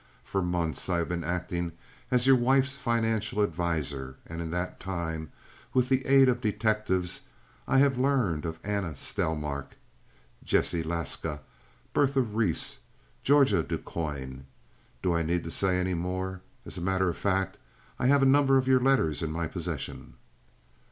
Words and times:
For 0.23 0.41
months 0.41 0.89
I 0.89 0.97
have 0.97 1.09
been 1.09 1.23
acting 1.23 1.73
as 2.09 2.25
your 2.25 2.35
wife's 2.35 2.75
financial 2.75 3.43
adviser, 3.43 4.15
and 4.25 4.41
in 4.41 4.49
that 4.49 4.79
time, 4.79 5.31
with 5.75 5.89
the 5.89 6.03
aid 6.07 6.27
of 6.27 6.41
detectives, 6.41 7.27
I 7.67 7.77
have 7.77 7.99
learned 7.99 8.43
of 8.45 8.57
Anna 8.63 8.95
Stelmak, 8.95 9.75
Jessie 10.43 10.81
Laska, 10.81 11.41
Bertha 11.93 12.21
Reese, 12.21 12.79
Georgia 13.21 13.61
Du 13.61 13.77
Coin—do 13.77 15.13
I 15.13 15.21
need 15.21 15.43
to 15.43 15.51
say 15.51 15.79
any 15.79 15.93
more? 15.93 16.41
As 16.65 16.79
a 16.79 16.81
matter 16.81 17.07
of 17.07 17.15
fact, 17.15 17.59
I 17.99 18.07
have 18.07 18.23
a 18.23 18.25
number 18.25 18.57
of 18.57 18.67
your 18.67 18.79
letters 18.79 19.21
in 19.21 19.29
my 19.31 19.45
possession." 19.45 20.15